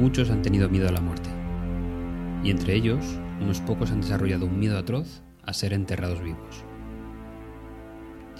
muchos 0.00 0.30
han 0.30 0.40
tenido 0.40 0.70
miedo 0.70 0.88
a 0.88 0.92
la 0.92 1.02
muerte. 1.02 1.28
Y 2.42 2.50
entre 2.50 2.74
ellos, 2.74 3.04
unos 3.42 3.60
pocos 3.60 3.90
han 3.90 4.00
desarrollado 4.00 4.46
un 4.46 4.58
miedo 4.58 4.78
atroz 4.78 5.20
a 5.42 5.52
ser 5.52 5.74
enterrados 5.74 6.22
vivos. 6.22 6.64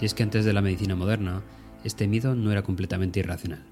Y 0.01 0.05
es 0.05 0.15
que 0.15 0.23
antes 0.23 0.43
de 0.43 0.53
la 0.53 0.63
medicina 0.63 0.95
moderna, 0.95 1.43
este 1.83 2.07
miedo 2.07 2.33
no 2.33 2.51
era 2.51 2.63
completamente 2.63 3.19
irracional. 3.19 3.63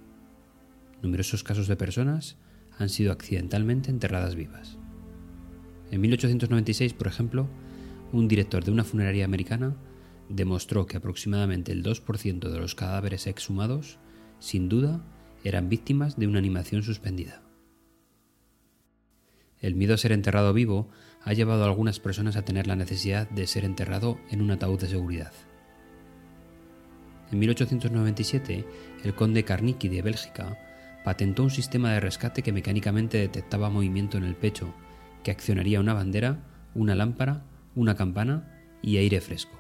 Numerosos 1.02 1.44
casos 1.44 1.68
de 1.68 1.76
personas 1.78 2.38
han 2.78 2.90
sido 2.90 3.12
accidentalmente 3.12 3.90
enterradas 3.90 4.36
vivas. 4.36 4.78
En 5.90 6.02
1896, 6.02 6.94
por 6.94 7.08
ejemplo, 7.08 7.48
un 8.12 8.28
director 8.28 8.64
de 8.64 8.70
una 8.70 8.84
funeraria 8.84 9.26
americana 9.26 9.76
demostró 10.30 10.86
que 10.86 10.98
aproximadamente 10.98 11.72
el 11.72 11.82
2% 11.82 12.50
de 12.52 12.60
los 12.60 12.76
cadáveres 12.76 13.26
exhumados, 13.26 13.98
sin 14.38 14.70
duda, 14.70 15.04
eran 15.44 15.70
víctimas 15.70 16.18
de 16.18 16.28
una 16.28 16.38
animación 16.38 16.84
suspendida. 16.84 17.49
El 19.62 19.76
miedo 19.76 19.94
a 19.94 19.98
ser 19.98 20.12
enterrado 20.12 20.54
vivo 20.54 20.90
ha 21.24 21.34
llevado 21.34 21.64
a 21.64 21.68
algunas 21.68 22.00
personas 22.00 22.36
a 22.36 22.44
tener 22.44 22.68
la 22.68 22.76
necesidad 22.76 23.30
de 23.30 23.46
ser 23.46 23.66
enterrado 23.66 24.18
en 24.30 24.42
un 24.42 24.52
ataúd 24.52 24.80
de 24.80 24.88
seguridad. 24.88 25.34
En 27.32 27.40
1897, 27.40 28.66
el 29.04 29.16
conde 29.16 29.44
Carnicki 29.44 29.90
de 29.90 30.02
Bélgica 30.02 30.58
patentó 31.04 31.44
un 31.44 31.50
sistema 31.50 31.92
de 31.92 32.00
rescate 32.00 32.42
que 32.42 32.54
mecánicamente 32.54 33.18
detectaba 33.18 33.70
movimiento 33.70 34.18
en 34.18 34.24
el 34.24 34.36
pecho, 34.36 34.74
que 35.24 35.32
accionaría 35.32 35.80
una 35.80 35.94
bandera, 35.94 36.40
una 36.74 36.96
lámpara, 36.96 37.44
una 37.76 37.96
campana 37.96 38.60
y 38.82 38.98
aire 38.98 39.22
fresco. 39.22 39.60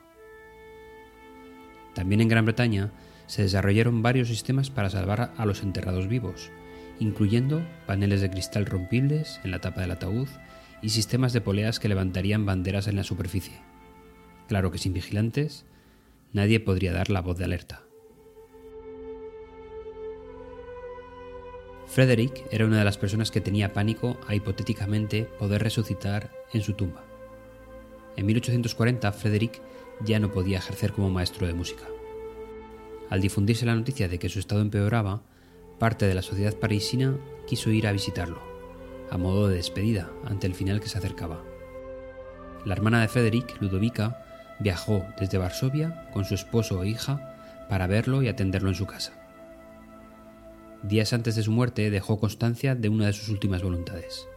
También 1.93 2.21
en 2.21 2.29
Gran 2.29 2.45
Bretaña 2.45 2.91
se 3.27 3.43
desarrollaron 3.43 4.01
varios 4.01 4.29
sistemas 4.29 4.69
para 4.69 4.89
salvar 4.89 5.33
a 5.37 5.45
los 5.45 5.61
enterrados 5.61 6.07
vivos, 6.07 6.51
incluyendo 6.99 7.65
paneles 7.85 8.21
de 8.21 8.29
cristal 8.29 8.65
rompibles 8.65 9.39
en 9.43 9.51
la 9.51 9.59
tapa 9.59 9.81
del 9.81 9.91
ataúd 9.91 10.27
y 10.81 10.89
sistemas 10.89 11.33
de 11.33 11.41
poleas 11.41 11.79
que 11.79 11.89
levantarían 11.89 12.45
banderas 12.45 12.87
en 12.87 12.95
la 12.95 13.03
superficie. 13.03 13.59
Claro 14.47 14.71
que 14.71 14.77
sin 14.77 14.93
vigilantes, 14.93 15.65
nadie 16.33 16.59
podría 16.59 16.93
dar 16.93 17.09
la 17.09 17.21
voz 17.21 17.37
de 17.37 17.45
alerta. 17.45 17.83
Frederick 21.87 22.45
era 22.51 22.65
una 22.65 22.77
de 22.77 22.85
las 22.85 22.99
personas 22.99 23.31
que 23.31 23.41
tenía 23.41 23.73
pánico 23.73 24.19
a 24.27 24.35
hipotéticamente 24.35 25.23
poder 25.23 25.63
resucitar 25.63 26.31
en 26.53 26.61
su 26.61 26.73
tumba. 26.73 27.03
En 28.15 28.27
1840, 28.27 29.11
Frederick 29.11 29.61
ya 30.05 30.19
no 30.19 30.31
podía 30.31 30.59
ejercer 30.59 30.91
como 30.91 31.09
maestro 31.09 31.47
de 31.47 31.53
música. 31.53 31.85
Al 33.09 33.21
difundirse 33.21 33.65
la 33.65 33.75
noticia 33.75 34.07
de 34.07 34.19
que 34.19 34.29
su 34.29 34.37
estado 34.37 34.61
empeoraba, 34.61 35.23
parte 35.79 36.05
de 36.05 36.13
la 36.13 36.21
sociedad 36.21 36.55
parisina 36.55 37.17
quiso 37.47 37.71
ir 37.71 37.87
a 37.87 37.91
visitarlo, 37.91 38.41
a 39.09 39.17
modo 39.17 39.47
de 39.47 39.55
despedida 39.55 40.11
ante 40.25 40.45
el 40.45 40.53
final 40.53 40.81
que 40.81 40.89
se 40.89 40.97
acercaba. 40.97 41.43
La 42.65 42.73
hermana 42.73 43.01
de 43.01 43.07
Frederick, 43.07 43.59
Ludovica, 43.61 44.23
viajó 44.59 45.05
desde 45.19 45.37
Varsovia 45.37 46.09
con 46.13 46.25
su 46.25 46.35
esposo 46.35 46.83
e 46.83 46.89
hija 46.89 47.65
para 47.69 47.87
verlo 47.87 48.21
y 48.21 48.27
atenderlo 48.27 48.69
en 48.69 48.75
su 48.75 48.85
casa. 48.85 49.13
Días 50.83 51.13
antes 51.13 51.35
de 51.35 51.43
su 51.43 51.51
muerte 51.51 51.89
dejó 51.89 52.19
constancia 52.19 52.75
de 52.75 52.89
una 52.89 53.07
de 53.07 53.13
sus 53.13 53.29
últimas 53.29 53.63
voluntades. 53.63 54.27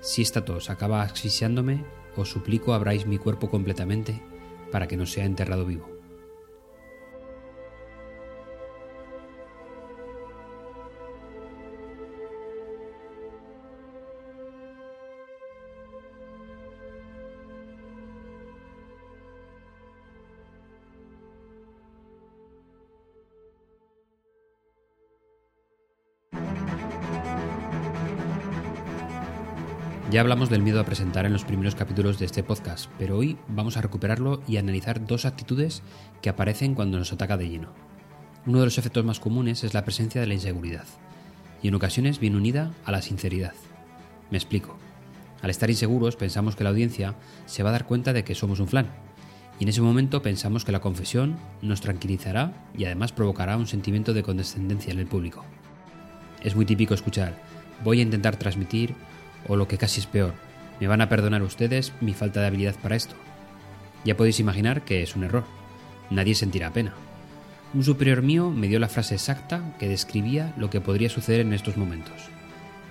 Si 0.00 0.22
esta 0.22 0.44
tos 0.44 0.70
acaba 0.70 1.02
asfixiándome, 1.02 1.84
os 2.16 2.30
suplico 2.30 2.74
abráis 2.74 3.06
mi 3.06 3.18
cuerpo 3.18 3.50
completamente 3.50 4.22
para 4.72 4.86
que 4.88 4.96
no 4.96 5.06
sea 5.06 5.24
enterrado 5.24 5.64
vivo. 5.64 5.95
Ya 30.08 30.20
hablamos 30.20 30.50
del 30.50 30.62
miedo 30.62 30.78
a 30.78 30.84
presentar 30.84 31.26
en 31.26 31.32
los 31.32 31.44
primeros 31.44 31.74
capítulos 31.74 32.20
de 32.20 32.26
este 32.26 32.44
podcast, 32.44 32.88
pero 32.96 33.18
hoy 33.18 33.36
vamos 33.48 33.76
a 33.76 33.82
recuperarlo 33.82 34.40
y 34.46 34.56
analizar 34.56 35.04
dos 35.04 35.24
actitudes 35.24 35.82
que 36.22 36.28
aparecen 36.28 36.76
cuando 36.76 36.96
nos 36.96 37.12
ataca 37.12 37.36
de 37.36 37.48
lleno. 37.48 37.70
Uno 38.46 38.60
de 38.60 38.66
los 38.66 38.78
efectos 38.78 39.04
más 39.04 39.18
comunes 39.18 39.64
es 39.64 39.74
la 39.74 39.84
presencia 39.84 40.20
de 40.20 40.28
la 40.28 40.34
inseguridad, 40.34 40.84
y 41.60 41.66
en 41.68 41.74
ocasiones 41.74 42.20
viene 42.20 42.36
unida 42.36 42.72
a 42.84 42.92
la 42.92 43.02
sinceridad. 43.02 43.54
Me 44.30 44.38
explico. 44.38 44.76
Al 45.42 45.50
estar 45.50 45.70
inseguros 45.70 46.14
pensamos 46.14 46.54
que 46.54 46.62
la 46.62 46.70
audiencia 46.70 47.16
se 47.46 47.64
va 47.64 47.70
a 47.70 47.72
dar 47.72 47.86
cuenta 47.86 48.12
de 48.12 48.22
que 48.22 48.36
somos 48.36 48.60
un 48.60 48.68
flan, 48.68 48.86
y 49.58 49.64
en 49.64 49.70
ese 49.70 49.82
momento 49.82 50.22
pensamos 50.22 50.64
que 50.64 50.70
la 50.70 50.80
confesión 50.80 51.36
nos 51.62 51.80
tranquilizará 51.80 52.68
y 52.78 52.84
además 52.84 53.10
provocará 53.10 53.56
un 53.56 53.66
sentimiento 53.66 54.14
de 54.14 54.22
condescendencia 54.22 54.92
en 54.92 55.00
el 55.00 55.08
público. 55.08 55.44
Es 56.44 56.54
muy 56.54 56.64
típico 56.64 56.94
escuchar, 56.94 57.42
voy 57.82 57.98
a 57.98 58.02
intentar 58.02 58.36
transmitir 58.36 58.94
o 59.48 59.56
lo 59.56 59.68
que 59.68 59.78
casi 59.78 60.00
es 60.00 60.06
peor, 60.06 60.34
me 60.80 60.88
van 60.88 61.00
a 61.00 61.08
perdonar 61.08 61.42
ustedes 61.42 61.92
mi 62.00 62.12
falta 62.12 62.40
de 62.40 62.46
habilidad 62.48 62.74
para 62.76 62.96
esto. 62.96 63.14
Ya 64.04 64.16
podéis 64.16 64.40
imaginar 64.40 64.82
que 64.82 65.02
es 65.02 65.16
un 65.16 65.24
error. 65.24 65.44
Nadie 66.10 66.34
sentirá 66.34 66.72
pena. 66.72 66.94
Un 67.74 67.82
superior 67.82 68.22
mío 68.22 68.50
me 68.50 68.68
dio 68.68 68.78
la 68.78 68.88
frase 68.88 69.14
exacta 69.14 69.74
que 69.78 69.88
describía 69.88 70.54
lo 70.56 70.70
que 70.70 70.80
podría 70.80 71.10
suceder 71.10 71.40
en 71.40 71.52
estos 71.52 71.76
momentos. 71.76 72.28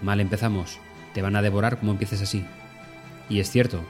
Mal 0.01 0.19
empezamos, 0.19 0.79
te 1.13 1.21
van 1.21 1.35
a 1.35 1.41
devorar 1.41 1.79
como 1.79 1.91
empieces 1.91 2.21
así. 2.21 2.43
Y 3.29 3.39
es 3.39 3.49
cierto, 3.49 3.83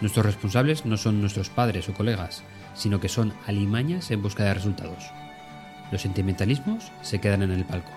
nuestros 0.00 0.24
responsables 0.24 0.86
no 0.86 0.96
son 0.96 1.20
nuestros 1.20 1.50
padres 1.50 1.88
o 1.88 1.94
colegas, 1.94 2.42
sino 2.74 3.00
que 3.00 3.08
son 3.08 3.34
alimañas 3.46 4.10
en 4.10 4.22
busca 4.22 4.44
de 4.44 4.54
resultados. 4.54 5.10
Los 5.92 6.02
sentimentalismos 6.02 6.90
se 7.02 7.20
quedan 7.20 7.42
en 7.42 7.50
el 7.50 7.64
palco. 7.64 7.92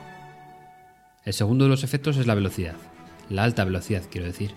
El 1.24 1.34
segundo 1.34 1.66
de 1.66 1.70
los 1.70 1.84
efectos 1.84 2.18
es 2.18 2.28
la 2.28 2.36
velocidad 2.36 2.76
la 3.30 3.44
alta 3.44 3.64
velocidad 3.64 4.04
quiero 4.10 4.28
decir. 4.28 4.52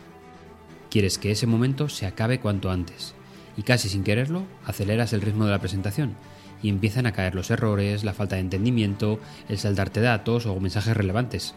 Quieres 0.90 1.18
que 1.18 1.30
ese 1.30 1.46
momento 1.46 1.88
se 1.88 2.06
acabe 2.06 2.40
cuanto 2.40 2.70
antes, 2.70 3.14
y 3.56 3.62
casi 3.62 3.88
sin 3.88 4.04
quererlo 4.04 4.44
aceleras 4.64 5.12
el 5.12 5.22
ritmo 5.22 5.44
de 5.44 5.50
la 5.50 5.58
presentación, 5.58 6.14
y 6.62 6.68
empiezan 6.68 7.06
a 7.06 7.12
caer 7.12 7.34
los 7.34 7.50
errores, 7.50 8.04
la 8.04 8.14
falta 8.14 8.36
de 8.36 8.42
entendimiento, 8.42 9.20
el 9.48 9.58
saltarte 9.58 10.00
datos 10.00 10.46
o 10.46 10.58
mensajes 10.60 10.96
relevantes. 10.96 11.54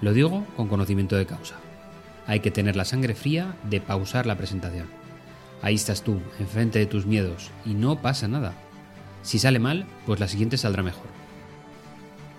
Lo 0.00 0.12
digo 0.12 0.44
con 0.56 0.68
conocimiento 0.68 1.16
de 1.16 1.26
causa. 1.26 1.56
Hay 2.26 2.40
que 2.40 2.50
tener 2.50 2.76
la 2.76 2.84
sangre 2.84 3.14
fría 3.14 3.56
de 3.68 3.80
pausar 3.80 4.26
la 4.26 4.36
presentación. 4.36 4.88
Ahí 5.62 5.74
estás 5.74 6.02
tú, 6.02 6.20
enfrente 6.38 6.78
de 6.78 6.86
tus 6.86 7.06
miedos, 7.06 7.50
y 7.64 7.74
no 7.74 8.02
pasa 8.02 8.28
nada. 8.28 8.54
Si 9.22 9.38
sale 9.38 9.58
mal, 9.58 9.86
pues 10.04 10.20
la 10.20 10.28
siguiente 10.28 10.56
saldrá 10.56 10.82
mejor 10.82 11.25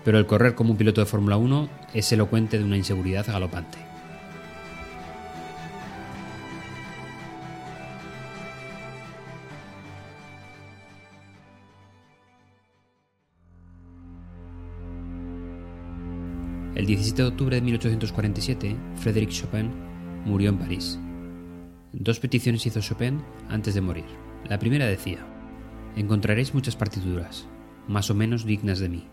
pero 0.04 0.18
el 0.18 0.26
correr 0.26 0.54
como 0.54 0.72
un 0.72 0.76
piloto 0.76 1.00
de 1.00 1.06
Fórmula 1.06 1.36
1 1.36 1.68
es 1.94 2.12
elocuente 2.12 2.58
de 2.58 2.64
una 2.64 2.76
inseguridad 2.76 3.26
galopante. 3.26 3.78
El 16.78 16.86
17 16.86 17.22
de 17.22 17.28
octubre 17.28 17.56
de 17.56 17.62
1847, 17.62 18.76
Frédéric 18.94 19.30
Chopin 19.30 19.68
murió 20.24 20.50
en 20.50 20.58
París. 20.58 20.96
Dos 21.92 22.20
peticiones 22.20 22.64
hizo 22.66 22.80
Chopin 22.80 23.20
antes 23.48 23.74
de 23.74 23.80
morir. 23.80 24.04
La 24.48 24.60
primera 24.60 24.86
decía, 24.86 25.18
encontraréis 25.96 26.54
muchas 26.54 26.76
partituras, 26.76 27.48
más 27.88 28.10
o 28.10 28.14
menos 28.14 28.44
dignas 28.44 28.78
de 28.78 28.88
mí, 28.88 29.08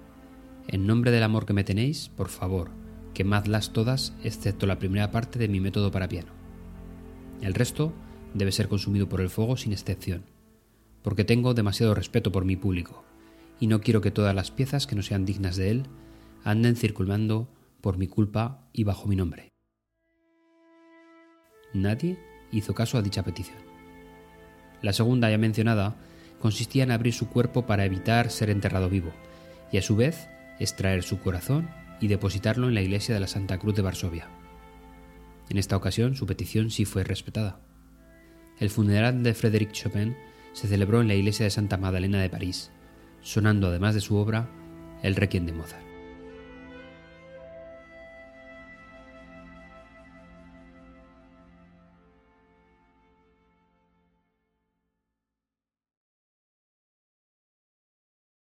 en 0.67 0.87
nombre 0.87 1.11
del 1.11 1.23
amor 1.23 1.45
que 1.45 1.53
me 1.53 1.63
tenéis, 1.63 2.09
por 2.09 2.29
favor, 2.29 2.69
quemadlas 3.13 3.71
todas 3.71 4.13
excepto 4.23 4.65
la 4.65 4.79
primera 4.79 5.11
parte 5.11 5.39
de 5.39 5.47
mi 5.47 5.59
método 5.59 5.91
para 5.91 6.07
piano. 6.07 6.31
El 7.41 7.53
resto 7.53 7.93
debe 8.33 8.51
ser 8.51 8.67
consumido 8.67 9.07
por 9.07 9.21
el 9.21 9.29
fuego 9.29 9.57
sin 9.57 9.73
excepción, 9.73 10.23
porque 11.01 11.23
tengo 11.23 11.53
demasiado 11.53 11.93
respeto 11.93 12.31
por 12.31 12.45
mi 12.45 12.55
público, 12.55 13.03
y 13.59 13.67
no 13.67 13.81
quiero 13.81 14.01
que 14.01 14.11
todas 14.11 14.35
las 14.35 14.51
piezas 14.51 14.87
que 14.87 14.95
no 14.95 15.01
sean 15.01 15.25
dignas 15.25 15.55
de 15.55 15.71
él 15.71 15.83
anden 16.43 16.75
circulando 16.75 17.47
por 17.81 17.97
mi 17.97 18.07
culpa 18.07 18.67
y 18.73 18.83
bajo 18.83 19.07
mi 19.07 19.15
nombre. 19.15 19.53
Nadie 21.73 22.19
hizo 22.51 22.73
caso 22.73 22.97
a 22.97 23.01
dicha 23.01 23.23
petición. 23.23 23.57
La 24.81 24.93
segunda 24.93 25.29
ya 25.29 25.37
mencionada 25.37 25.95
consistía 26.39 26.83
en 26.83 26.91
abrir 26.91 27.13
su 27.13 27.27
cuerpo 27.29 27.65
para 27.65 27.85
evitar 27.85 28.29
ser 28.29 28.49
enterrado 28.49 28.89
vivo, 28.89 29.11
y 29.71 29.77
a 29.77 29.81
su 29.81 29.95
vez 29.95 30.27
extraer 30.59 31.03
su 31.03 31.19
corazón 31.19 31.69
y 31.99 32.07
depositarlo 32.07 32.67
en 32.67 32.75
la 32.75 32.81
iglesia 32.81 33.13
de 33.13 33.21
la 33.21 33.27
Santa 33.27 33.57
Cruz 33.57 33.75
de 33.75 33.81
Varsovia. 33.81 34.27
En 35.49 35.57
esta 35.57 35.77
ocasión 35.77 36.15
su 36.15 36.25
petición 36.25 36.71
sí 36.71 36.85
fue 36.85 37.03
respetada. 37.03 37.59
El 38.59 38.69
funeral 38.69 39.23
de 39.23 39.33
Frédéric 39.33 39.71
Chopin 39.71 40.15
se 40.53 40.67
celebró 40.67 41.01
en 41.01 41.07
la 41.07 41.15
iglesia 41.15 41.43
de 41.43 41.49
Santa 41.49 41.77
Magdalena 41.77 42.21
de 42.21 42.29
París, 42.29 42.71
sonando 43.21 43.67
además 43.67 43.93
de 43.95 44.01
su 44.01 44.15
obra 44.15 44.49
el 45.03 45.15
Requiem 45.15 45.45
de 45.45 45.53
Mozart. 45.53 45.94